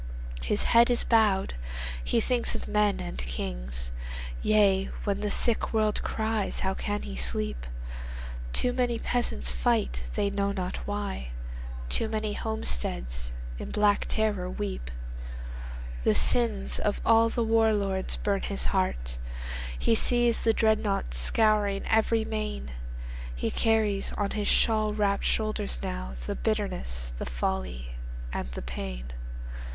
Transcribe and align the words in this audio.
His 0.41 0.63
head 0.63 0.89
is 0.89 1.03
bowed. 1.03 1.53
He 2.03 2.19
thinks 2.19 2.55
of 2.55 2.67
men 2.67 2.99
and 2.99 3.19
kings. 3.19 3.91
Yea, 4.41 4.85
when 5.03 5.21
the 5.21 5.29
sick 5.29 5.73
world 5.73 6.01
cries, 6.01 6.61
how 6.61 6.73
can 6.73 7.03
he 7.03 7.15
sleep? 7.15 7.67
Too 8.51 8.73
many 8.73 8.97
peasants 8.97 9.51
fight, 9.51 10.05
they 10.15 10.31
know 10.31 10.51
not 10.53 10.77
why; 10.87 11.33
Too 11.87 12.09
many 12.09 12.33
homesteads 12.33 13.31
in 13.59 13.69
black 13.69 14.07
terror 14.07 14.49
weep. 14.49 14.89
The 16.03 16.15
sins 16.15 16.79
of 16.79 16.99
all 17.05 17.29
the 17.29 17.43
war 17.43 17.71
lords 17.71 18.15
burn 18.15 18.41
his 18.41 18.65
heart. 18.73 19.19
He 19.77 19.93
sees 19.93 20.39
the 20.39 20.51
dreadnaughts 20.51 21.19
scouring 21.19 21.83
every 21.85 22.25
main. 22.25 22.71
He 23.35 23.51
carries 23.51 24.13
on 24.13 24.31
his 24.31 24.47
shawl 24.47 24.95
wrapped 24.95 25.25
shoulders 25.25 25.77
nowThe 25.83 26.41
bitterness, 26.41 27.13
the 27.19 27.27
folly 27.27 27.97
and 28.33 28.47
the 28.47 28.63
pain. 28.63 29.11